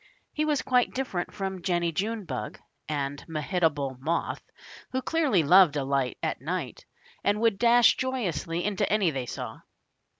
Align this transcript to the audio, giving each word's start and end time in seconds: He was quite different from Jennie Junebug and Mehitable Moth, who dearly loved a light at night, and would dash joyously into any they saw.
He 0.33 0.45
was 0.45 0.63
quite 0.63 0.95
different 0.95 1.31
from 1.31 1.61
Jennie 1.61 1.91
Junebug 1.91 2.59
and 2.89 3.23
Mehitable 3.27 3.97
Moth, 3.99 4.41
who 4.93 4.99
dearly 5.03 5.43
loved 5.43 5.75
a 5.75 5.83
light 5.83 6.17
at 6.23 6.41
night, 6.41 6.85
and 7.23 7.39
would 7.39 7.59
dash 7.59 7.95
joyously 7.97 8.63
into 8.65 8.91
any 8.91 9.11
they 9.11 9.27
saw. 9.27 9.59